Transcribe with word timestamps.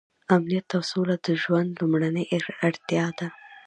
امنیت 0.35 0.67
او 0.77 0.81
سوله 0.91 1.15
د 1.25 1.27
ژوند 1.41 1.69
لومړنۍ 1.79 2.25
اړتیا 2.67 3.05
ده. 3.17 3.27